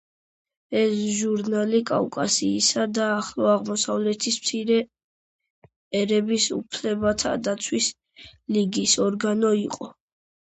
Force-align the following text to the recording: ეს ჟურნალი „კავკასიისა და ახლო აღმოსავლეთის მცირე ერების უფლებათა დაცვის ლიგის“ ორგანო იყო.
ეს 0.77 0.93
ჟურნალი 1.17 1.81
„კავკასიისა 1.89 2.85
და 2.99 3.09
ახლო 3.17 3.45
აღმოსავლეთის 3.57 4.39
მცირე 4.43 4.79
ერების 6.01 6.47
უფლებათა 6.57 7.35
დაცვის 7.51 7.91
ლიგის“ 8.57 8.97
ორგანო 9.07 9.53
იყო. 9.61 9.91